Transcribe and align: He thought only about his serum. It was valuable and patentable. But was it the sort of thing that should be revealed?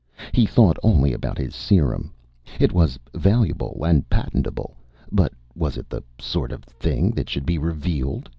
He 0.31 0.47
thought 0.47 0.77
only 0.81 1.13
about 1.13 1.37
his 1.37 1.53
serum. 1.55 2.11
It 2.59 2.73
was 2.73 2.97
valuable 3.13 3.83
and 3.85 4.09
patentable. 4.09 4.75
But 5.11 5.31
was 5.55 5.77
it 5.77 5.89
the 5.91 6.01
sort 6.19 6.51
of 6.51 6.63
thing 6.63 7.11
that 7.11 7.29
should 7.29 7.45
be 7.45 7.59
revealed? 7.59 8.27